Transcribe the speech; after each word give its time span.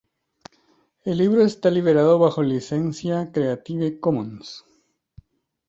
El 1.05 1.19
libro 1.19 1.43
está 1.43 1.69
liberado 1.69 2.17
bajo 2.17 2.41
licencia 2.41 3.31
Creative 3.31 3.99
Commons. 3.99 4.65